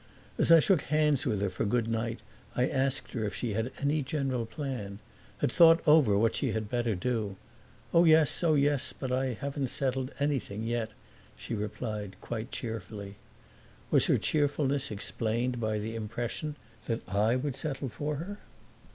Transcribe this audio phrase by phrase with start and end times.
[0.39, 2.21] As I shook hands with her for goodnight
[2.55, 4.97] I asked her if she had any general plan
[5.37, 7.35] had thought over what she had better do.
[7.93, 10.89] "Oh, yes, oh, yes, but I haven't settled anything yet,"
[11.35, 13.17] she replied quite cheerfully.
[13.91, 16.55] Was her cheerfulness explained by the impression
[16.87, 18.37] that I would settle for her?